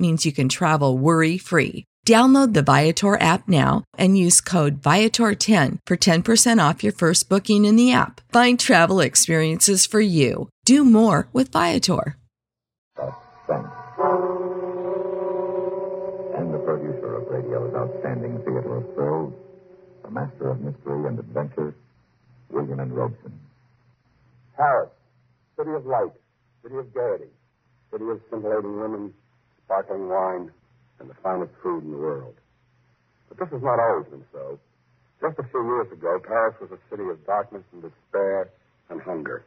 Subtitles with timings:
[0.00, 1.84] means you can travel worry free.
[2.06, 7.66] Download the Viator app now and use code Viator10 for 10% off your first booking
[7.66, 8.22] in the app.
[8.32, 10.48] Find travel experiences for you.
[10.64, 12.16] Do more with Viator.
[12.96, 13.68] Suspense.
[16.36, 19.34] And the producer of radio's outstanding theater of thrills,
[20.02, 21.74] the master of mystery and adventure,
[22.48, 22.92] William N.
[22.92, 23.38] Robson.
[24.56, 24.90] Paris,
[25.56, 26.12] city of light,
[26.62, 27.30] city of gaiety,
[27.92, 29.14] city of scintillating women,
[29.70, 30.50] sparkling wine,
[30.98, 32.34] and the finest food in the world.
[33.30, 34.58] But this has not always been so.
[35.22, 38.50] Just a few years ago, Paris was a city of darkness and despair
[38.90, 39.46] and hunger,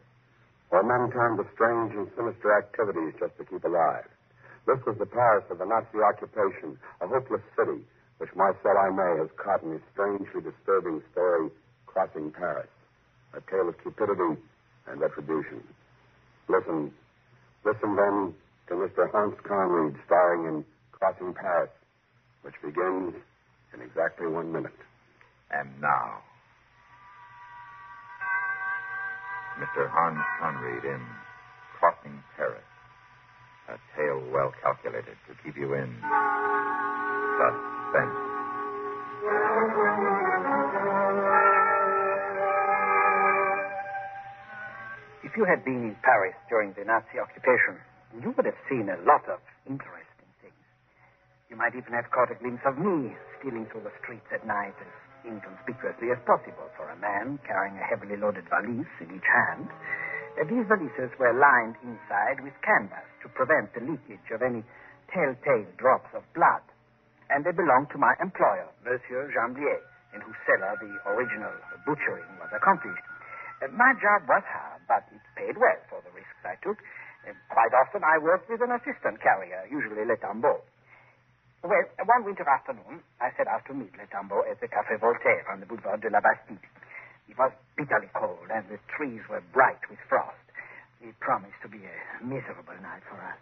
[0.72, 4.08] where men turned to strange and sinister activities just to keep alive.
[4.64, 7.84] This was the Paris of the Nazi occupation, a hopeless city,
[8.24, 11.52] which Marcel Aymé has caught in his strangely disturbing story,
[11.86, 12.72] Crossing Paris,
[13.36, 14.40] a tale of cupidity
[14.88, 15.60] and retribution.
[16.48, 16.96] Listen,
[17.68, 18.34] listen then
[18.68, 19.12] to Mr.
[19.12, 21.70] Hans Conried starring in Crossing Paris,
[22.44, 23.14] which begins
[23.74, 24.78] in exactly one minute.
[25.52, 26.22] And now,
[29.60, 29.90] Mr.
[29.90, 31.02] Hans Conried in
[31.80, 32.64] Crossing Paris,
[33.70, 35.90] a tale well calculated to keep you in
[37.38, 38.18] suspense.
[45.24, 47.80] If you had been in Paris during the Nazi occupation,
[48.22, 50.64] you would have seen a lot of interesting things.
[51.50, 54.76] You might even have caught a glimpse of me stealing through the streets at night
[54.78, 54.94] as
[55.26, 59.72] inconspicuously as possible for a man carrying a heavily loaded valise in each hand.
[60.36, 64.66] Uh, These valises were lined inside with canvas to prevent the leakage of any
[65.14, 66.62] telltale drops of blood.
[67.32, 69.80] And they belonged to my employer, Monsieur Jamblier,
[70.14, 71.54] in whose cellar the original
[71.88, 73.06] butchering was accomplished.
[73.64, 76.78] Uh, my job was hard, but it paid well for the risks I took.
[77.24, 80.60] Quite often I worked with an assistant carrier, usually Le Tambeau.
[81.64, 85.48] Well, one winter afternoon, I set out to meet Le Tambeau at the Café Voltaire
[85.48, 86.60] on the Boulevard de la Bastille.
[87.30, 90.36] It was bitterly cold, and the trees were bright with frost.
[91.00, 93.40] It promised to be a miserable night for us.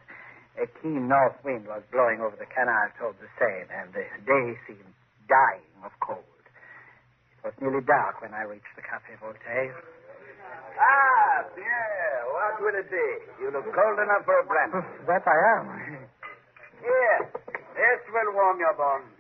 [0.62, 4.54] A keen north wind was blowing over the canal toward the Seine, and the day
[4.70, 4.94] seemed
[5.26, 6.22] dying of cold.
[7.42, 9.74] It was nearly dark when I reached the Café Voltaire.
[10.82, 13.08] Ah, Pierre, what will it be?
[13.38, 14.82] You look cold enough for a brandy.
[15.10, 15.66] That I am.
[16.82, 17.20] Here,
[17.78, 19.14] this will warm your bones.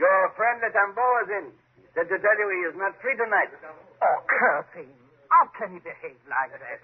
[0.00, 1.46] Your friend Le Tambeau is in.
[1.76, 3.52] He said to tell you he is not free tonight.
[4.00, 4.88] Oh, curse him.
[5.28, 6.80] How can he behave like that?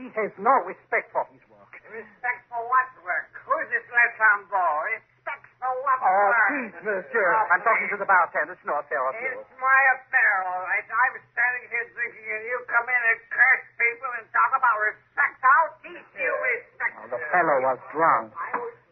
[0.00, 1.72] He has no respect for his work.
[1.92, 3.28] Respect for what work?
[3.44, 4.72] Who's this Le Tambeau?
[4.96, 6.48] Respect for what Oh, work?
[6.52, 7.28] please, monsieur.
[7.52, 8.52] I'm talking to the bartender.
[8.56, 9.44] It's no affair of yours.
[9.44, 10.84] It's my affair, all right.
[10.84, 11.14] I'm
[11.92, 15.36] drinking, and you come in and curse people and talk about respect.
[15.44, 16.92] I'll teach you respect.
[17.02, 18.32] Oh, the fellow was drunk.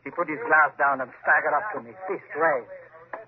[0.04, 2.68] He put his glass down and staggered up to me, fist raised.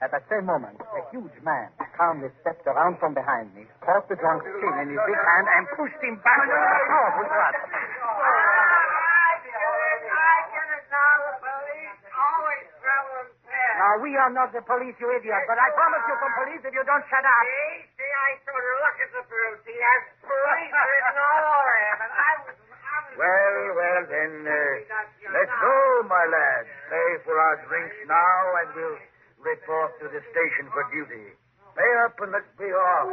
[0.05, 4.17] At that same moment, a huge man calmly stepped around from behind me, caught the
[4.21, 7.57] drunk's chin in his big hand, and pushed him back with a powerful thrust.
[7.65, 10.01] I get it.
[10.05, 11.17] I get it now.
[11.17, 13.73] The police always travel in.
[13.81, 16.73] Now, we are not the police, you idiot, but I promise you from police if
[16.77, 17.45] you don't shut up.
[17.49, 17.86] See?
[18.27, 19.57] See, I told look at the proof.
[19.63, 22.57] He has police written all over him, and I was...
[22.59, 25.75] I was Well, well, then, uh, let's go,
[26.11, 26.65] my lad.
[26.91, 28.99] Pay for our drinks now, and we'll
[29.47, 31.39] report to the station for duty.
[31.79, 33.09] Pay up and let's be off.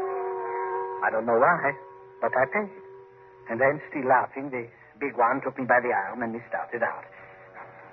[1.06, 1.62] I don't know why,
[2.18, 2.74] but I paid.
[3.54, 4.66] And then, still laughing, the
[4.98, 7.06] big one took me by the arm and we started out.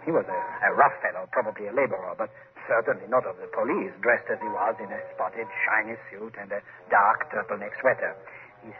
[0.08, 2.32] He was a, a rough fellow, probably a laborer, but
[2.70, 6.54] certainly not of the police, dressed as he was in a spotted, shiny suit and
[6.54, 8.14] a dark turtleneck sweater.
[8.62, 8.78] His,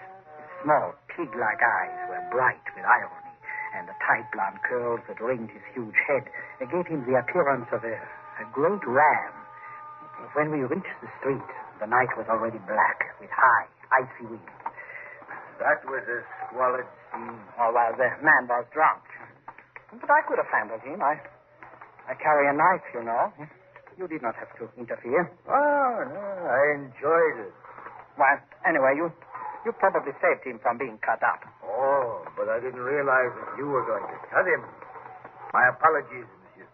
[0.63, 3.35] small, pig-like eyes were bright with irony,
[3.75, 6.31] and the tight blonde curls that ringed his huge head
[6.63, 7.99] gave him the appearance of a,
[8.39, 9.35] a great ram.
[10.39, 11.51] When we reached the street,
[11.83, 14.47] the night was already black with high, icy winds.
[15.59, 17.41] That was a squalid scene.
[17.59, 19.03] Oh, well, the man was drunk.
[19.91, 21.03] But I could have handled him.
[21.03, 21.19] I,
[22.07, 23.33] I carry a knife, you know.
[24.01, 25.29] You did not have to interfere.
[25.45, 27.53] Oh, no, I enjoyed it.
[28.17, 29.13] Well, anyway, you
[29.69, 31.45] you probably saved him from being cut up.
[31.61, 34.65] Oh, but I didn't realize that you were going to cut him.
[35.53, 36.65] My apologies, monsieur.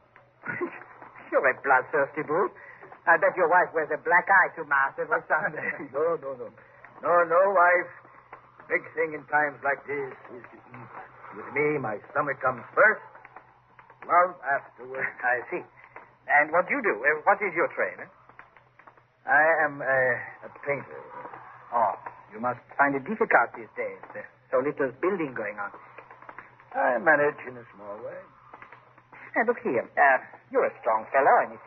[1.34, 2.54] You're a bloodthirsty brute.
[3.10, 5.66] I bet your wife wears a black eye to mass every Sunday.
[5.90, 6.46] no, no, no.
[7.02, 7.90] No, no, wife.
[8.70, 10.90] Big thing in times like this is to eat.
[11.34, 13.02] With me, my stomach comes first,
[14.06, 15.10] love afterwards.
[15.26, 15.66] I see.
[16.26, 16.94] And what do you do?
[16.98, 17.98] Uh, What is your trade?
[18.02, 18.10] eh?
[19.26, 19.98] I am a,
[20.46, 21.00] a painter.
[21.74, 21.94] Oh,
[22.30, 23.98] you must find it difficult these days.
[24.14, 25.70] There's so little building going on.
[26.74, 28.20] I manage in a small way.
[29.34, 29.82] Hey, look here.
[29.82, 30.18] Uh,
[30.54, 31.64] you're a strong fellow, and if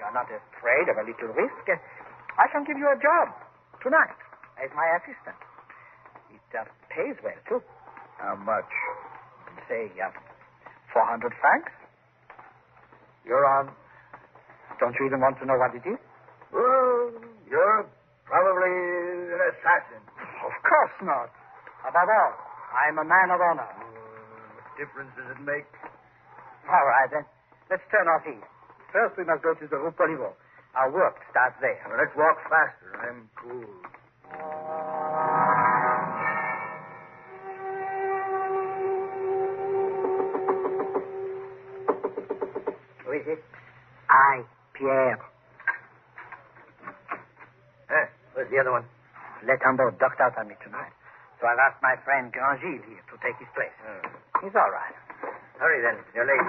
[0.00, 1.76] you're not afraid of a little risk, uh,
[2.40, 3.36] I can give you a job
[3.84, 4.16] tonight
[4.56, 5.36] as my assistant.
[6.32, 7.60] It uh, pays well, too.
[8.18, 8.70] How much?
[9.68, 10.10] Say, uh,
[10.96, 11.72] 400 francs.
[13.24, 13.70] You're on.
[14.80, 16.00] Don't you even want to know what it is?
[16.52, 17.12] Well,
[17.46, 17.84] you're
[18.24, 18.74] probably
[19.36, 20.02] an assassin.
[20.40, 21.30] Of course not.
[21.84, 22.32] Above all,
[22.72, 23.68] I'm a man of honor.
[23.68, 25.68] What difference does it make?
[26.68, 27.24] All right, then.
[27.70, 28.46] Let's turn off east.
[28.92, 30.34] First, we must go to the Rue Poliveau.
[30.74, 31.78] Our work starts there.
[31.86, 32.90] Well, let's walk faster.
[32.98, 33.66] I'm cool.
[43.20, 43.44] Is it?
[44.08, 44.40] I,
[44.72, 45.20] Pierre.
[47.92, 48.88] Eh, where's the other one?
[49.44, 50.88] Le Tambeau ducked out on me tonight.
[51.36, 53.76] So I've asked my friend Grandgil here to take his place.
[54.40, 54.96] He's all right.
[55.60, 56.00] Hurry then.
[56.16, 56.48] You're late.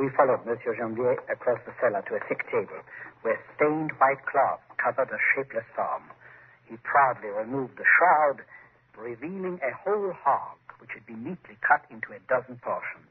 [0.00, 2.80] We followed Monsieur Jamblier across the cellar to a thick table
[3.20, 6.08] where stained white cloth covered a shapeless form.
[6.64, 8.40] He proudly removed the shroud,
[8.96, 13.04] revealing a whole hog which had been neatly cut into a dozen portions.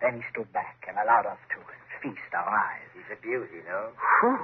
[0.00, 1.58] Then he stood back and allowed us to
[2.02, 2.88] feast our eyes.
[2.94, 3.92] He's a beauty, no?
[3.94, 4.40] Whew!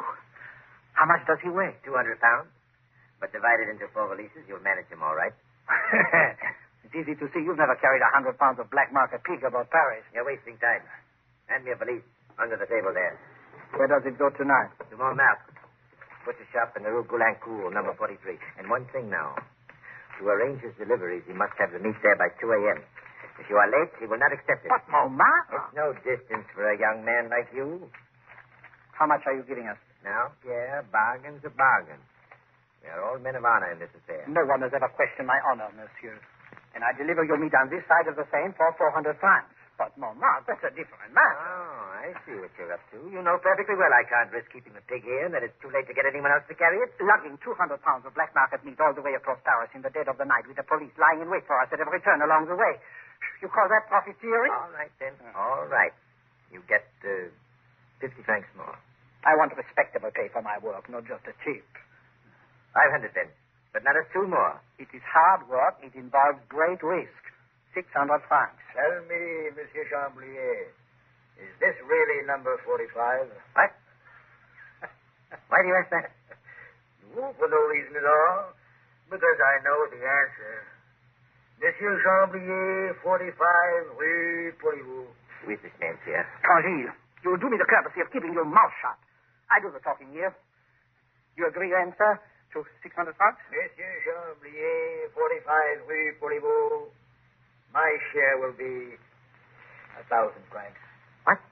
[0.95, 1.75] How much does he weigh?
[1.83, 2.51] 200 pounds.
[3.19, 5.35] But divided into four valises, you'll manage him all right.
[6.85, 9.71] it's easy to see you've never carried a hundred pounds of black market pig about
[9.71, 10.05] Paris.
[10.13, 10.85] You're wasting time.
[11.49, 12.05] Hand me a valise
[12.39, 13.17] under the table there.
[13.75, 14.71] Where does it go tonight?
[14.91, 15.51] To Montmartre.
[16.25, 18.39] Butcher shop in the Rue Caulaincourt, number 43.
[18.59, 19.37] And one thing now.
[20.19, 22.81] To arrange his deliveries, he must have the meat there by 2 a.m.
[23.39, 24.71] If you are late, he will not accept it.
[24.71, 25.59] But Montmartre?
[25.59, 27.91] It's no distance for a young man like you.
[28.95, 29.79] How much are you giving us?
[30.07, 31.99] Now, Pierre, bargain's a bargain.
[32.85, 34.23] We are all men of honor in this affair.
[34.29, 36.15] No one has ever questioned my honor, monsieur.
[36.77, 39.51] And I deliver your meat on this side of the Seine for 400 francs.
[39.75, 41.35] But Montmartre, that's a different matter.
[41.35, 43.11] Oh, I see what you're up to.
[43.11, 45.73] You know perfectly well I can't risk keeping the pig here and that it's too
[45.75, 46.95] late to get anyone else to carry it.
[47.03, 50.07] Lugging 200 pounds of black market meat all the way across Paris in the dead
[50.07, 52.47] of the night with the police lying in wait for us at every turn along
[52.47, 52.79] the way.
[53.43, 54.53] You call that profiteering?
[54.53, 55.13] All right, then.
[55.37, 55.93] All right.
[56.53, 57.29] You get uh,
[58.01, 58.77] 50 francs more.
[59.25, 61.65] I want a respectable pay for my work, not just a cheap.
[62.75, 63.31] 500 then.
[63.73, 64.61] But not a two more.
[64.79, 65.81] It is hard work.
[65.83, 67.23] It involves great risk.
[67.75, 67.91] 600
[68.31, 68.63] francs.
[68.71, 70.71] Tell me, Monsieur Jamblier,
[71.43, 73.27] is this really number 45?
[73.59, 73.75] What?
[75.51, 76.15] Why do you ask that?
[77.15, 78.55] No, for no reason at all.
[79.11, 80.55] Because I know the answer.
[81.75, 85.11] Monsieur Jamblier, 45, Rue Poliveau.
[85.43, 86.23] Who is this man, Pierre?
[86.47, 86.87] Congil,
[87.27, 88.95] you'll do me the courtesy of keeping your mouth shut.
[89.51, 90.31] I do the talking here.
[91.35, 92.15] You agree then, sir,
[92.55, 93.43] to 600 francs?
[93.51, 96.95] Monsieur Jamblier, 45, Rue Poliveau.
[97.75, 98.95] My share will be
[99.99, 100.79] a thousand francs.
[101.27, 101.43] What?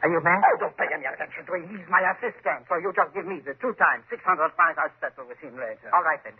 [0.00, 0.40] Are you mad?
[0.40, 1.68] Oh, don't pay any attention to him.
[1.68, 2.64] He's my assistant.
[2.72, 4.24] So you just give me the two times 600
[4.56, 4.80] francs.
[4.80, 5.92] I'll settle with him later.
[5.92, 6.32] All right, then.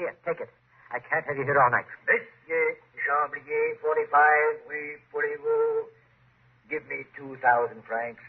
[0.00, 0.48] Here, take it.
[0.94, 1.86] I can't have you here all night.
[2.06, 5.90] Monsieur Jamblier, 45, oui, Poliveau.
[6.70, 7.38] Give me 2,000
[7.86, 8.22] francs,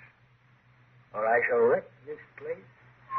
[1.14, 2.62] or I shall wreck this place.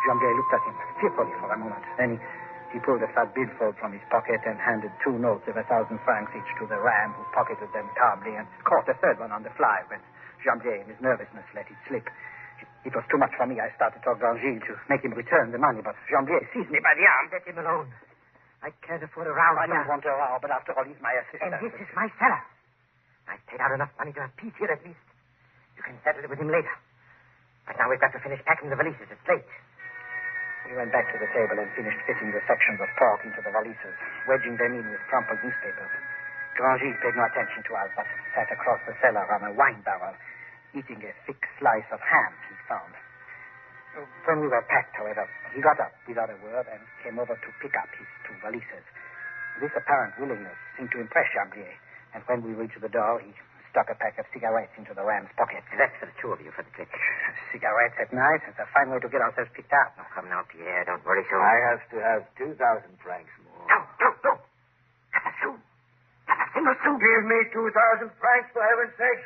[0.07, 1.83] Jamblier looked at him fearfully for a moment.
[1.99, 2.19] Then he,
[2.75, 5.99] he pulled a fat billfold from his pocket and handed two notes of a thousand
[6.07, 9.43] francs each to the ram, who pocketed them calmly and caught a third one on
[9.43, 9.99] the fly when
[10.47, 12.07] Jamblier, in his nervousness, let it slip.
[12.87, 13.59] It was too much for me.
[13.59, 16.79] I started to talk Grandgil to make him return the money, but Jamblier seized me
[16.79, 17.27] by the arm.
[17.35, 17.91] Let him alone.
[18.63, 21.15] I can't afford a row I don't want to row, but after all, he's my
[21.15, 21.55] assistant.
[21.55, 22.43] And this is my cellar.
[23.31, 25.07] I've paid out enough money to have peace here at least.
[25.79, 26.75] You can settle it with him later.
[27.69, 29.07] But now we've got to finish packing the valises.
[29.07, 29.47] It's late.
[30.67, 33.53] We went back to the table and finished fitting the sections of pork into the
[33.55, 33.97] valises,
[34.27, 35.93] wedging them in with crumpled newspapers.
[36.59, 40.17] Grangil paid no attention to us, but sat across the cellar on a wine barrel,
[40.75, 42.93] eating a thick slice of ham he'd found.
[43.99, 47.49] When we were packed, however, he got up without a word and came over to
[47.59, 48.87] pick up his two valises.
[49.59, 51.75] This apparent willingness seemed to impress Jamblier,
[52.15, 53.35] and when we reached the door, he
[53.75, 55.67] stuck a pack of cigarettes into the ram's pocket.
[55.75, 56.89] That's for the two of you for the trip.
[57.53, 58.47] cigarettes at night.
[58.47, 59.99] It's a fine way to get ourselves picked up.
[59.99, 60.87] Oh, come now, Pierre.
[60.87, 61.47] Don't worry so much.
[61.47, 62.55] I have to have 2,000
[63.03, 63.67] francs more.
[63.67, 64.33] No, no, no.
[65.11, 65.53] Not a sou.
[66.31, 66.95] Not a single sou.
[67.03, 69.21] Give me 2,000 francs, for heaven's sake,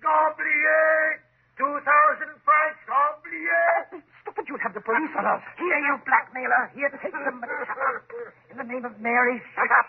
[0.00, 1.20] Gamblier!
[1.60, 1.84] Gamblier!
[1.84, 4.00] 2,000 francs, Gamblier!
[4.24, 5.42] Stupid, you'll have the police on us.
[5.60, 6.72] Here, you blackmailer.
[6.72, 7.44] Here, take some.
[8.50, 9.86] In the name of Mary, shut up.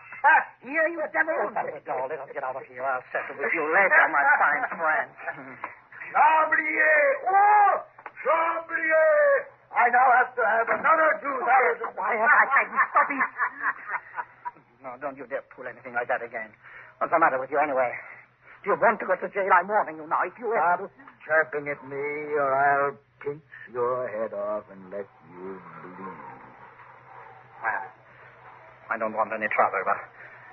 [0.61, 1.31] Here, you devil.
[1.31, 2.07] Oh, Open the door.
[2.11, 2.83] Let us get out of here.
[2.83, 5.09] I'll settle with you later, my fine friend.
[6.11, 6.99] Jamblier!
[7.31, 7.71] Oh!
[8.19, 9.47] Jamblier!
[9.71, 11.95] I now have to have another 2,000.
[11.95, 12.67] Quiet, I said.
[12.91, 13.23] Stop it.
[14.83, 16.51] No, don't you dare pull anything like that again.
[16.99, 17.95] What's the matter with you anyway?
[18.61, 19.49] Do you want to go to jail?
[19.49, 20.21] I'm warning you now.
[20.21, 20.85] If you ever...
[20.85, 22.05] Stop chirping at me,
[22.37, 23.41] or I'll pinch
[23.73, 26.41] your head off and let you bleed.
[27.61, 27.85] Well,
[28.89, 29.97] I don't want any trouble, but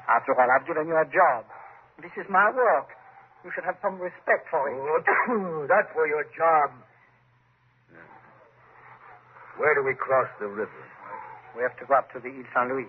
[0.08, 1.44] after all, I've given you a job.
[2.00, 2.92] This is my work.
[3.44, 4.76] You should have some respect for it.
[4.76, 6.72] Oh, that's for your job.
[9.58, 10.84] Where do we cross the river?
[11.56, 12.86] We have to go up to the Ile Saint Louis,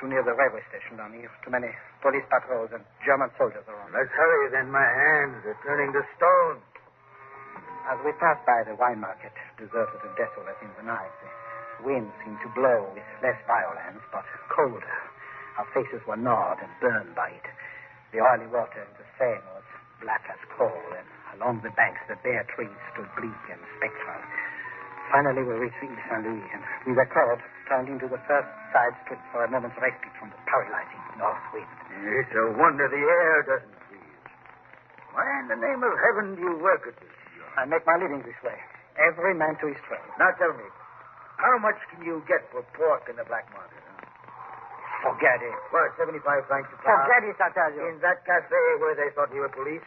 [0.00, 1.28] too near the railway station down here.
[1.44, 1.68] Too many
[2.00, 3.92] police patrols and German soldiers around.
[3.92, 4.72] Let's hurry, then.
[4.72, 6.58] My hands are turning to stone.
[7.92, 12.08] As we passed by the wine market, deserted and desolate in the night, the wind
[12.24, 14.96] seemed to blow with less violence, but colder.
[15.60, 17.46] Our faces were gnawed and burned by it.
[18.12, 19.68] The oily water in the Seine was
[20.00, 24.22] black as coal, and along the banks the bare trees stood bleak and spectral.
[25.12, 28.90] Finally, we reached Ile Saint Louis, and we were caught, turned into the first side
[29.06, 31.70] street for a moment's respite from the paralyzing north wind.
[32.18, 34.26] It's a wonder the air doesn't freeze.
[35.14, 37.46] Why in the name of heaven do you work at this job?
[37.54, 38.58] I make my living this way.
[38.98, 40.02] Every man to his trade.
[40.18, 40.66] Now tell me,
[41.38, 43.78] how much can you get for pork in the black market?
[43.86, 45.14] Huh?
[45.14, 45.56] Forget it.
[45.70, 47.06] What, 75 francs a pound?
[47.06, 47.86] Forget it, I tell you.
[47.86, 49.86] In that cafe where they thought we were police?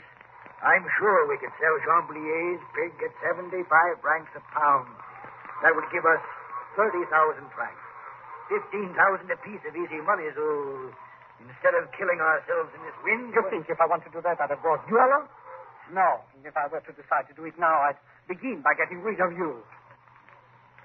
[0.63, 3.67] I'm sure we could sell Jamblier's pig at 75
[3.99, 4.87] francs a pound.
[5.61, 6.23] That would give us
[6.75, 7.09] 30,000
[7.53, 7.83] francs.
[8.51, 10.45] 15,000 apiece of easy money, so
[11.41, 13.31] instead of killing ourselves in this wind...
[13.33, 15.29] You think if I want to do that, I'd have brought you along?
[15.91, 16.23] No.
[16.35, 19.19] And if I were to decide to do it now, I'd begin by getting rid
[19.19, 19.63] of you.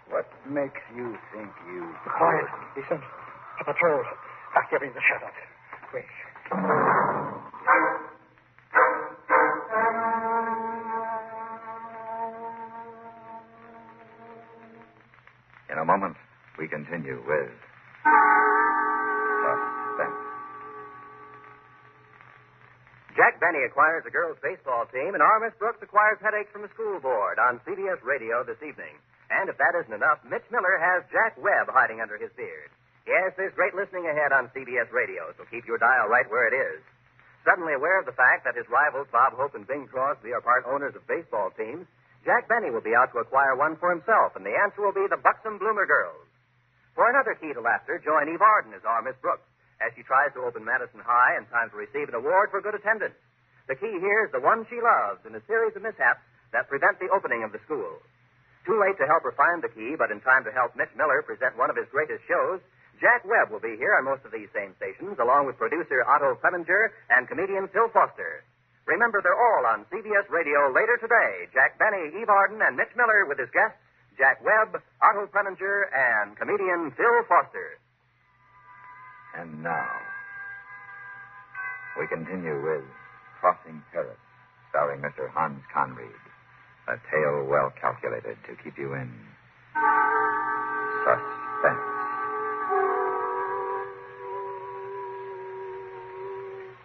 [0.08, 1.92] What makes you think you...
[2.08, 2.48] Quiet.
[2.76, 3.00] Listen.
[3.60, 4.02] A patrol.
[4.54, 5.36] Back here in the shadows.
[5.90, 6.08] Quick.
[15.68, 16.16] In a moment,
[16.56, 17.52] we continue with
[18.08, 19.56] uh,
[19.92, 20.20] Suspense.
[23.18, 25.38] Jack Benny acquires a girls' baseball team, and R.
[25.58, 28.96] Brooks acquires headaches from the school board on CBS Radio this evening.
[29.28, 32.72] And if that isn't enough, Mitch Miller has Jack Webb hiding under his beard.
[33.04, 36.56] Yes, there's great listening ahead on CBS Radio, so keep your dial right where it
[36.56, 36.80] is.
[37.44, 40.64] Suddenly aware of the fact that his rivals Bob Hope and Bing Crosby are part
[40.68, 41.88] owners of baseball teams,
[42.28, 45.08] Jack Benny will be out to acquire one for himself, and the answer will be
[45.08, 46.28] the Buxom Bloomer Girls.
[46.92, 49.48] For another key to laughter, join Eve Arden as our Miss Brooks
[49.80, 52.76] as she tries to open Madison High in time to receive an award for good
[52.76, 53.16] attendance.
[53.64, 56.20] The key here is the one she loves in a series of mishaps
[56.52, 57.96] that prevent the opening of the school.
[58.68, 61.24] Too late to help her find the key, but in time to help Mitch Miller
[61.24, 62.60] present one of his greatest shows,
[63.00, 66.36] Jack Webb will be here on most of these same stations, along with producer Otto
[66.44, 68.44] Preminger and comedian Phil Foster.
[68.88, 71.52] Remember, they're all on CBS Radio later today.
[71.52, 73.76] Jack Benny, Eve Arden, and Mitch Miller with his guests,
[74.16, 77.76] Jack Webb, Otto Preminger, and comedian Phil Foster.
[79.36, 79.92] And now,
[82.00, 82.84] we continue with
[83.40, 84.16] Crossing Paris,
[84.70, 85.28] starring Mr.
[85.36, 86.24] Hans Conried.
[86.88, 89.12] A tale well calculated to keep you in
[91.04, 91.37] suspense.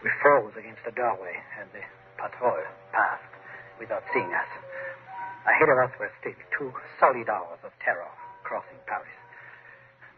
[0.03, 1.79] We froze against the doorway, and the
[2.19, 2.59] patrol
[2.91, 3.33] passed
[3.79, 4.51] without seeing us.
[5.47, 8.11] Ahead of us were still two solid hours of terror
[8.43, 9.15] crossing Paris.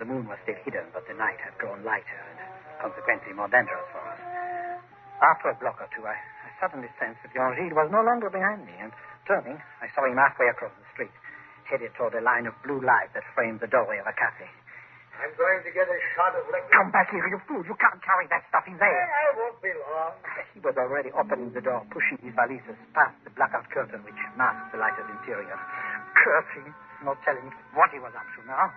[0.01, 2.42] The moon was still hidden, but the night had grown lighter and
[2.82, 4.22] consequently more dangerous for us.
[5.22, 8.34] After a block or two, I, I suddenly sensed that Jean Gilles was no longer
[8.34, 8.92] behind me, and
[9.30, 11.13] turning, I saw him halfway across the street,
[11.70, 14.50] headed toward a line of blue light that framed the doorway of a cafe.
[15.25, 16.70] I'm going to get a shot of liquor.
[16.70, 17.65] Come back here, you fool!
[17.65, 19.05] You can't carry that stuff in there.
[19.10, 20.13] I won't be long.
[20.53, 24.70] He was already opening the door, pushing his valises past the blackout curtain which masked
[24.72, 25.58] the lighted interior.
[26.13, 26.70] Cursing,
[27.01, 28.70] no telling what he was up to now.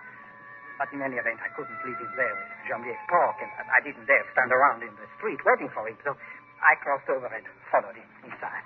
[0.81, 4.09] But in any event, I couldn't leave him there with Jean-Pierre Pork, and I didn't
[4.09, 6.17] dare stand around in the street waiting for him, so
[6.65, 8.65] I crossed over and followed him inside.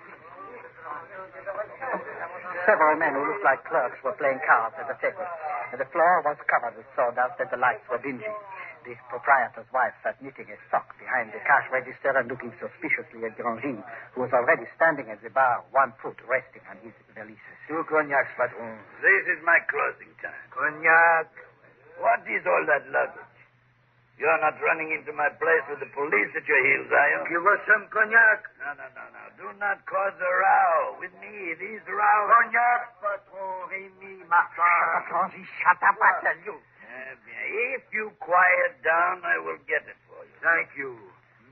[2.66, 5.28] Several men who looked like clerks were playing cards at the table,
[5.72, 8.32] and the floor was covered with sawdust and the lights were dingy.
[8.84, 13.40] The proprietor's wife sat knitting a sock behind the cash register and looking suspiciously at
[13.40, 13.80] Grandgy,
[14.12, 17.58] who was already standing at the bar, one foot resting on his valises.
[17.68, 18.76] Two cognacs, patron.
[19.00, 20.36] This is my closing time.
[20.52, 21.32] Cognac.
[22.04, 23.32] What is all that luggage?
[24.20, 27.20] You're not running into my place with the police at your heels, are you?
[27.40, 28.40] Give us some cognac.
[28.60, 29.23] No, no, no, no.
[29.38, 30.98] Do not cause a row.
[31.02, 32.30] With me, these rows.
[32.30, 33.70] Cognac, patron.
[33.70, 35.04] Rémy Martin.
[35.10, 36.56] Grandgy, shut up, I tell you.
[36.86, 40.36] Eh bien, if you quiet down, I will get it for you.
[40.46, 40.94] Thank you,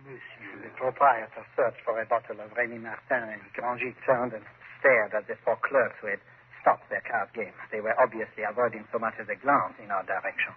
[0.05, 0.61] monsieur.
[0.61, 4.45] The proprietor searched for a bottle of Rémy Martin, and Grandgy turned and
[4.79, 6.21] stared at the four clerks who had
[6.61, 7.53] stopped their card game.
[7.73, 10.53] They were obviously avoiding so much as a glance in our direction.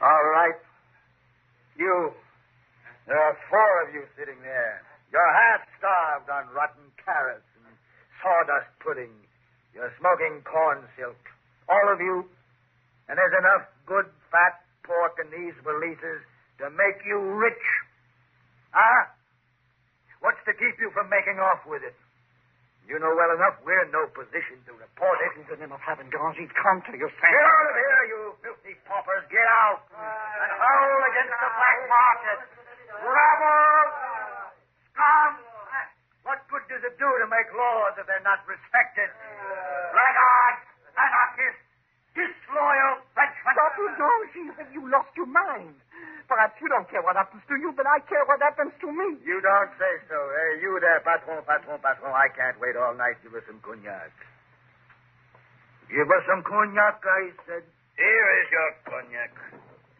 [0.00, 0.54] All right.
[1.74, 2.14] You.
[3.10, 4.82] There are four of you sitting there.
[5.12, 7.72] You're half starved on rotten carrots and
[8.20, 9.12] sawdust pudding.
[9.72, 11.20] You're smoking corn silk.
[11.68, 12.28] All of you.
[13.08, 16.20] And there's enough good fat pork in these valises
[16.60, 17.64] to make you rich.
[18.72, 19.08] Huh?
[20.20, 21.96] What's to keep you from making off with it?
[22.88, 25.40] You know well enough we're in no position to report it.
[25.40, 27.36] In the name of heaven, Grandgy, come to your senses.
[27.36, 29.28] Get out of here, you filthy paupers.
[29.28, 29.84] Get out.
[29.92, 32.38] And howl against the black market.
[33.04, 33.87] Rabble!
[34.98, 35.32] Scum!
[36.26, 39.06] What good does it do to make laws if they're not respected?
[39.94, 40.66] Blackguards!
[40.98, 41.62] Anarchists!
[42.18, 43.54] Disloyal Frenchmen!
[43.54, 44.44] Stop it, Grandgy.
[44.58, 45.78] Have you lost your mind?
[46.26, 49.22] Perhaps you don't care what happens to you, but I care what happens to me.
[49.22, 50.18] You don't say so.
[50.18, 52.10] Hey, you there, patron, patron, patron.
[52.10, 53.22] I can't wait all night.
[53.22, 54.10] Give us some cognac.
[55.88, 57.64] Give us some cognac, I said.
[57.96, 59.32] Here is your cognac.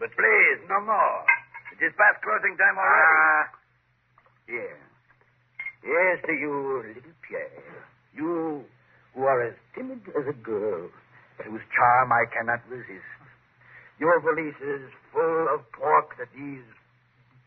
[0.02, 1.22] But please, no more.
[1.72, 3.14] It is past closing time already.
[3.14, 3.44] Ah,
[4.50, 4.87] here.
[5.82, 7.86] Here's to you, little Pierre.
[8.14, 8.64] You
[9.14, 10.90] who are as timid as a girl,
[11.44, 13.06] whose charm I cannot resist.
[13.98, 16.66] Your valise is full of pork that these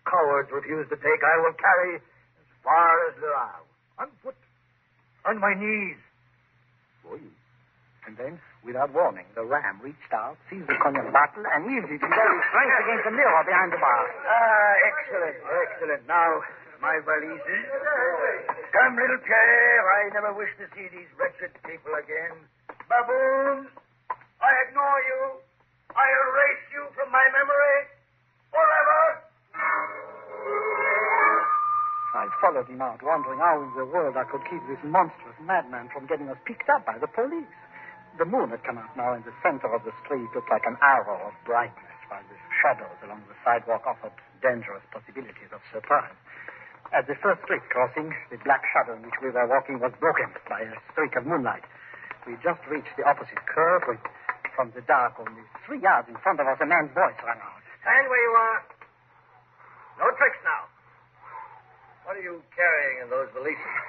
[0.08, 1.22] cowards refuse to take.
[1.24, 3.64] I will carry as far as Havre.
[4.00, 4.36] On foot.
[5.26, 6.00] On my knees.
[7.04, 7.32] For you.
[8.08, 12.02] And then, without warning, the ram reached out, seized the cognac bottle, and heaved it
[12.02, 14.04] his strength against the mirror behind the bar.
[14.26, 16.04] Ah, excellent, excellent.
[16.10, 16.42] Now,
[16.82, 17.68] my valises.
[18.74, 19.86] Come, little Pierre.
[19.86, 22.36] I never wish to see these wretched people again.
[22.90, 23.70] Baboons,
[24.42, 25.22] I ignore you.
[25.94, 27.80] I erase you from my memory
[28.50, 29.02] forever.
[32.12, 35.88] I followed him out, wondering how in the world I could keep this monstrous madman
[35.94, 37.48] from getting us picked up by the police.
[38.20, 40.76] The moon had come out now, and the center of the street looked like an
[40.84, 44.12] arrow of brightness, while the shadows along the sidewalk offered
[44.44, 46.12] dangerous possibilities of surprise.
[46.92, 50.28] At the first street crossing, the black shadow in which we were walking was broken
[50.52, 51.64] by a streak of moonlight.
[52.28, 53.98] We just reached the opposite curve when,
[54.56, 57.64] from the dark, only three yards in front of us, a man's voice rang out.
[57.80, 58.60] Stand where you are.
[60.04, 60.68] No tricks now.
[62.04, 63.80] What are you carrying in those valises?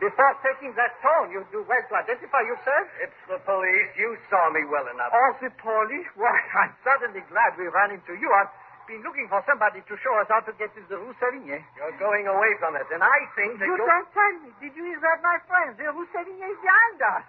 [0.00, 2.86] Before taking that tone, you do well to identify yourself.
[3.04, 3.90] It's the police.
[4.00, 5.12] You saw me well enough.
[5.12, 6.08] Oh, the police?
[6.16, 8.32] Why, I'm certainly glad we ran into you.
[8.32, 8.50] I've
[8.88, 11.60] been looking for somebody to show us how to get to the Rue Savigny.
[11.76, 13.84] You're going away from it, and I think that You you're...
[13.86, 14.48] don't tell me.
[14.64, 15.76] Did you hear that, my friend?
[15.76, 17.24] The Rue Savigny is behind us.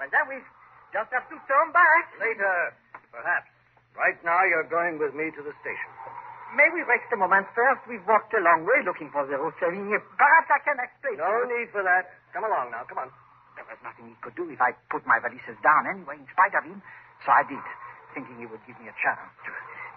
[0.00, 0.36] Well, then we
[0.96, 2.04] just have to turn back.
[2.16, 2.72] Later,
[3.12, 3.48] perhaps.
[3.92, 5.90] Right now, you're going with me to the station.
[6.56, 7.84] May we rest a moment first?
[7.88, 10.00] We've walked a long way looking for the Rue Savigny.
[10.16, 11.20] Perhaps I can explain.
[11.20, 12.08] No need for that.
[12.32, 12.88] Come along now.
[12.88, 13.12] Come on.
[13.52, 16.56] There was nothing he could do if I put my valises down anyway, in spite
[16.56, 16.80] of him.
[17.28, 17.60] So I did,
[18.16, 19.50] thinking he would give me a chance to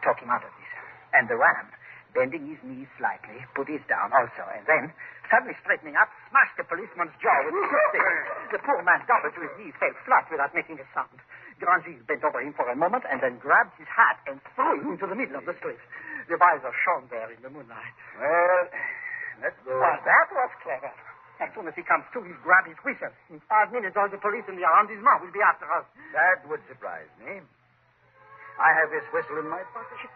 [0.04, 0.72] talk him out of this.
[1.16, 1.72] And the ram,
[2.12, 4.92] bending his knees slightly, put his down also, and then,
[5.32, 8.08] suddenly straightening up, smashed the policeman's jaw with his stick.
[8.52, 11.20] The poor man doubled to his knees, fell flat without making a sound.
[11.56, 15.00] Grandis bent over him for a moment and then grabbed his hat and threw him
[15.00, 15.80] into the middle of the street.
[16.28, 17.96] The visor shone there in the moonlight.
[18.20, 18.68] Well,
[19.40, 19.72] let's go.
[19.72, 20.92] Well, that was clever.
[21.40, 23.12] As soon as he comes to, he'll grab his whistle.
[23.32, 25.88] In five minutes, all the police in the arrondissement will be after us.
[26.12, 27.40] That would surprise me.
[28.60, 30.12] I have this whistle in my pocket.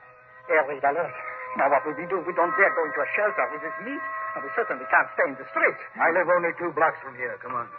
[0.50, 1.14] Every alert.
[1.58, 2.22] Now, what will we do?
[2.26, 4.02] We don't dare go into a shelter with this meat,
[4.34, 5.78] and we certainly can't stay in the street.
[5.98, 7.38] I live only two blocks from here.
[7.42, 7.70] Come on.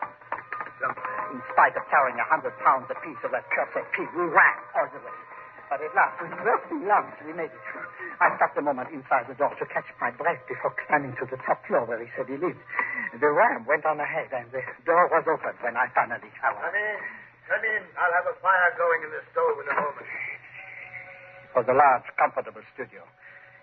[0.78, 0.96] Jump.
[1.34, 4.86] In spite of carrying a hundred pounds apiece of that cursed pig, we ran all
[4.90, 5.18] the way.
[5.70, 7.64] But at last, with bursting lungs, we made it.
[8.18, 11.38] I stopped a moment inside the door to catch my breath before climbing to the
[11.46, 12.58] top floor where he said he lived.
[13.14, 16.98] The ram went on ahead, and the door was open when I finally Come in.
[17.46, 17.82] Come in.
[17.98, 20.29] I'll have a fire going in the stove in a moment.
[21.54, 23.02] Was a large, comfortable studio.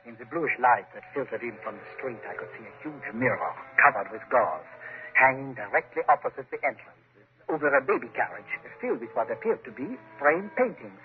[0.06, 3.08] In the bluish light that filtered in from the street, I could see a huge
[3.16, 4.68] mirror covered with gauze,
[5.16, 7.00] hanging directly opposite the entrance,
[7.48, 8.48] over a baby carriage
[8.82, 11.02] filled with what appeared to be framed paintings.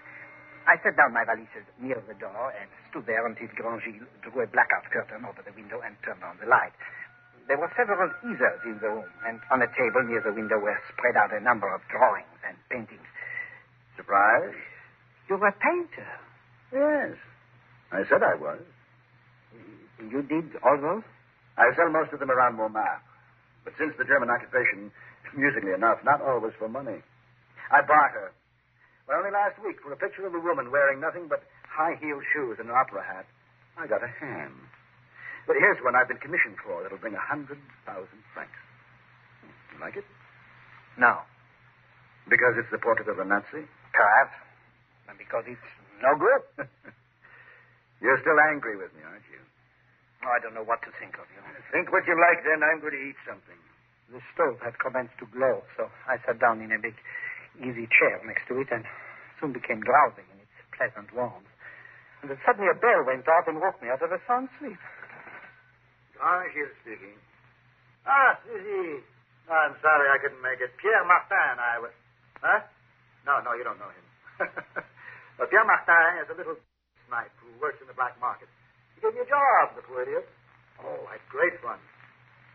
[0.67, 4.47] I set down my valises near the door and stood there until Grandgil drew a
[4.47, 6.73] blackout curtain over the window and turned on the light.
[7.49, 10.79] There were several easels in the room, and on a table near the window were
[10.95, 13.09] spread out a number of drawings and paintings.
[13.99, 14.55] Surprised?
[15.29, 16.07] You're a painter.
[16.73, 17.17] Yes.
[17.93, 18.61] I said I was.
[20.01, 21.05] You did all those?
[21.61, 23.05] I sell most of them around Montmartre.
[23.65, 24.91] But since the German occupation,
[25.37, 27.05] amusingly enough, not all always for money.
[27.71, 28.33] I barter.
[29.07, 32.25] But only last week, for a picture of a woman wearing nothing but high heeled
[32.33, 33.27] shoes and an opera hat,
[33.77, 34.69] I got a ham.
[35.47, 38.57] But here's one I've been commissioned for that'll bring a hundred thousand francs.
[39.75, 40.07] You like it?
[40.97, 41.19] No.
[42.29, 43.67] Because it's the portrait of a Nazi?
[43.93, 44.35] Perhaps.
[45.09, 45.69] And because it's
[46.03, 46.67] no good.
[48.03, 49.39] You're still angry with me, aren't you?
[50.27, 51.41] Oh, I don't know what to think of you.
[51.71, 52.63] Think what you like, then.
[52.63, 53.59] I'm going to eat something.
[54.11, 56.95] The stove had commenced to glow, so I sat down in a big
[57.59, 58.85] easy chair next to it and
[59.41, 61.49] soon became drowsy in its pleasant warmth.
[62.21, 64.79] And then suddenly a bell went off and woke me out of a sound sleep.
[66.23, 67.19] Ah, she's speaking.
[68.07, 69.03] Ah, Susie.
[69.51, 70.71] No, I'm sorry I couldn't make it.
[70.79, 71.95] Pierre Martin, I was.
[72.39, 72.61] Huh?
[73.27, 74.07] No, no, you don't know him.
[75.39, 76.57] well, Pierre Martin is a little
[77.09, 78.49] snipe who works in the black market.
[78.97, 80.27] He gave me a job, the poor idiot.
[80.83, 81.79] Oh, I had great fun.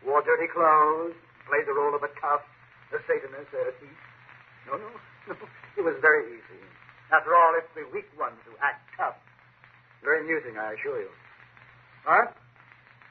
[0.06, 1.16] Wore dirty clothes,
[1.50, 2.44] played the role of a tough,
[2.94, 3.98] a Satanist, a thief.
[4.70, 4.88] No, no,
[5.28, 5.34] no.
[5.76, 6.60] It was very easy.
[7.10, 9.16] After all, it's the weak ones who act tough.
[10.04, 11.10] Very amusing, I assure you.
[12.04, 12.30] Huh?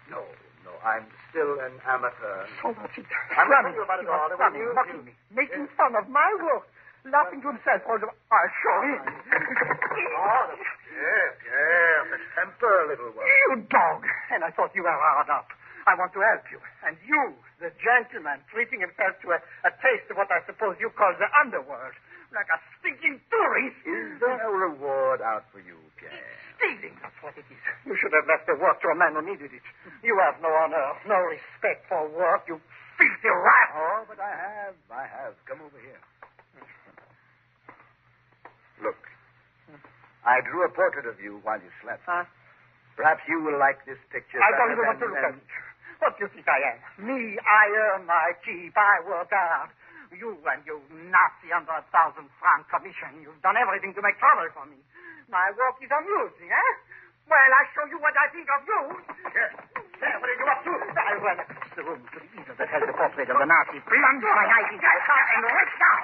[0.08, 0.24] No,
[0.64, 2.48] no, I'm still an amateur.
[2.64, 2.96] So much.
[3.36, 4.32] I'm not you about it all.
[4.32, 6.64] It was Running, mocking me, making fun of my work,
[7.12, 8.44] laughing to himself all the I.
[8.68, 13.26] Oh, the Pierre, Pierre, the temper, little one.
[13.26, 14.02] You dog!
[14.34, 15.48] And I thought you were hard up.
[15.88, 16.60] I want to help you.
[16.84, 17.32] And you,
[17.64, 21.32] the gentleman, treating himself to a, a taste of what I suppose you call the
[21.40, 21.96] underworld.
[22.36, 23.80] Like a stinking tourist.
[23.88, 26.12] Is there a reward out for you, Pierre?
[26.60, 27.62] Stealing, that's what it is.
[27.88, 29.64] You should have left the work to a man who needed it.
[30.04, 32.60] You have no honor, no respect for work, you
[33.00, 33.70] filthy rat.
[33.80, 34.76] Oh, but I have.
[34.92, 35.40] I have.
[35.48, 36.02] Come over here.
[38.82, 39.00] Look.
[40.28, 42.04] I drew a portrait of you while you slept.
[42.06, 42.28] Huh?
[42.98, 44.42] Perhaps you will like this picture.
[44.42, 45.50] I don't better even want to look at it.
[46.02, 46.78] What do you think I am?
[47.10, 48.74] Me, I earn my keep.
[48.78, 49.74] I work hard.
[50.14, 53.22] You and you Nazi under a thousand franc commission.
[53.22, 54.78] You've done everything to make trouble for me.
[55.28, 56.72] My work is amusing, eh?
[57.28, 58.82] Well, I show you what I think of you.
[59.36, 59.52] Here,
[60.00, 60.74] here, what are you up to?
[60.96, 63.84] I ran across the room to the easel that held the portrait of the Nazi,
[63.84, 66.04] plunged my knife into the car, and reached down.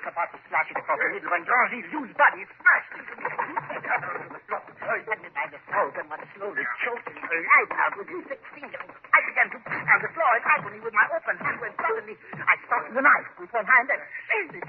[0.00, 3.14] I was about to slash it across the middle when Grandier's huge body smashed into
[3.20, 3.28] me.
[3.28, 4.64] I got her to the floor.
[4.80, 8.24] I had me by the throat and was slowly choking her life out with his
[8.56, 8.88] fingers.
[9.12, 12.16] I began to beat on the floor in agony with my open hand when suddenly
[12.32, 14.68] I stopped the knife with one hand and seized it.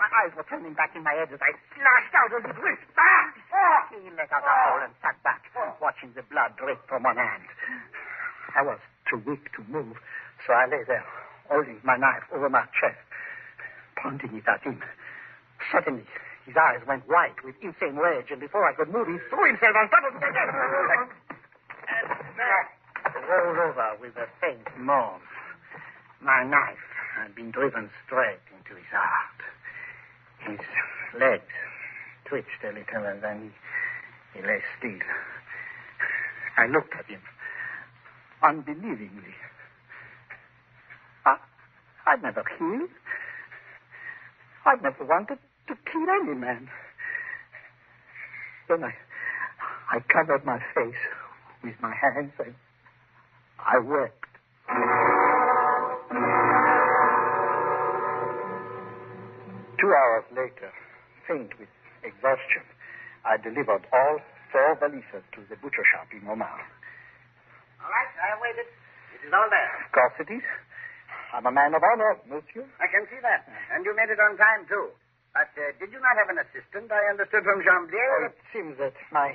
[0.00, 2.88] My eyes were turning back in my head as I slashed out of his wrist.
[2.96, 3.28] Ah!
[3.52, 3.78] Oh!
[3.92, 5.52] He let out a howl and sat back,
[5.84, 7.44] watching the blood drip from one hand.
[8.56, 10.00] I was too weak to move,
[10.48, 11.04] so I lay there,
[11.52, 13.04] holding my knife over my chest,
[15.70, 16.04] Suddenly,
[16.46, 19.76] his eyes went white with insane rage, and before I could move, he threw himself
[19.76, 20.28] on top of me.
[23.14, 25.20] And rolled over with a faint moan.
[26.20, 26.78] My knife
[27.16, 29.40] had been driven straight into his heart.
[30.38, 30.60] His
[31.20, 31.54] legs
[32.24, 33.52] twitched a little, and then
[34.34, 34.98] he, he lay still.
[36.56, 37.20] I looked at him
[38.42, 39.34] unbelievingly.
[41.24, 41.36] I,
[42.06, 42.90] I'd never killed.
[44.64, 46.68] I'd never wanted to kill any man.
[48.68, 48.92] Then I,
[49.90, 51.02] I covered my face
[51.64, 52.54] with my hands and
[53.58, 54.22] I wept.
[59.80, 60.70] Two hours later,
[61.26, 61.68] faint with
[62.04, 62.62] exhaustion,
[63.26, 64.18] I delivered all
[64.52, 66.70] four valises to the butcher shop in Montmartre.
[67.82, 68.70] All right, I waited.
[69.18, 69.74] It is all there.
[69.86, 70.46] Of course it is.
[71.32, 72.68] I'm a man of honor, monsieur.
[72.76, 73.48] I can see that.
[73.72, 74.92] And you made it on time, too.
[75.32, 76.92] But uh, did you not have an assistant?
[76.92, 79.32] I understood from Jean Oh, it seems that my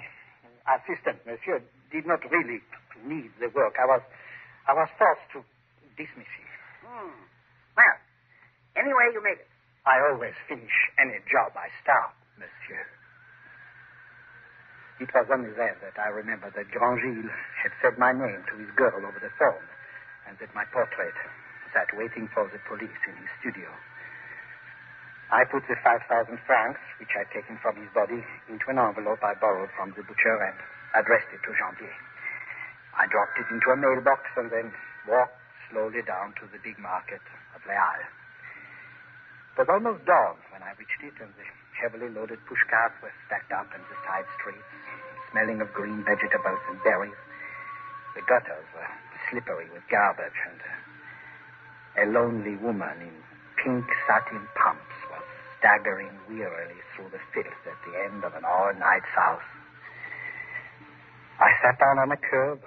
[0.77, 1.57] assistant, monsieur,
[1.89, 2.61] did not really
[3.01, 3.81] need the work.
[3.81, 4.05] I was,
[4.69, 5.41] I was forced to
[5.97, 6.49] dismiss him.
[6.85, 7.17] Hmm.
[7.73, 7.97] Well,
[8.77, 9.49] anyway, you made it.
[9.89, 12.85] I always finish any job I start, monsieur.
[15.01, 17.25] It was only then that I remembered that Grandgil
[17.63, 19.65] had said my name to his girl over the phone,
[20.27, 21.13] and that my portrait
[21.73, 23.69] sat waiting for the police in his studio.
[25.27, 26.07] I put the 5,000
[26.47, 30.39] francs, which I'd taken from his body, into an envelope I borrowed from the butcher
[30.39, 30.55] and
[30.95, 31.99] addressed it to Jean-Pierre.
[32.95, 34.71] I dropped it into a mailbox and then
[35.03, 35.35] walked
[35.69, 37.21] slowly down to the big market
[37.53, 38.07] of Les Halles.
[39.53, 43.51] It was almost dawn when I reached it, and the heavily loaded pushcarts were stacked
[43.51, 44.69] up in the side streets,
[45.31, 47.19] smelling of green vegetables and berries.
[48.15, 48.89] The gutters were
[49.29, 50.61] slippery with garbage, and
[51.97, 53.15] a lonely woman in
[53.57, 55.25] pink satin pumps was
[55.57, 59.41] staggering wearily through the filth at the end of an all-night south.
[61.39, 62.61] I sat down on a curb,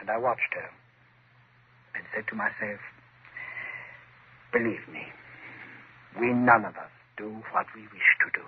[0.00, 0.68] and I watched her,
[1.94, 2.80] and said to myself,
[4.52, 5.04] Believe me,
[6.20, 8.46] we none of us do what we wish to do.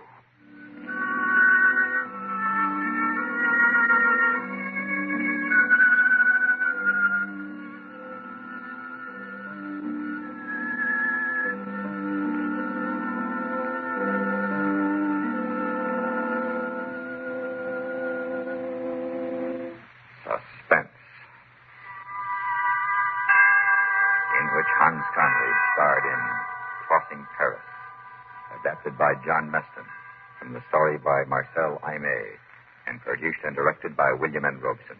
[34.01, 34.57] By William N.
[34.65, 34.97] Robson.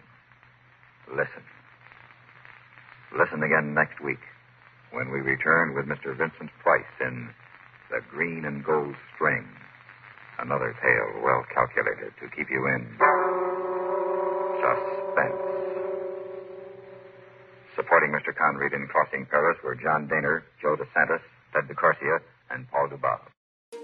[1.09, 1.41] Listen.
[3.17, 4.21] Listen again next week
[4.93, 6.13] when we return with Mr.
[6.13, 7.33] Vincent Price in
[7.89, 9.49] The Green and Gold String.
[10.39, 12.85] Another tale well calculated to keep you in
[14.61, 15.49] suspense.
[17.73, 18.37] Supporting Mr.
[18.37, 23.21] Conried in Crossing Paris were John Dehner, Joe DeSantis, Ted de Corsia, and Paul Dubov.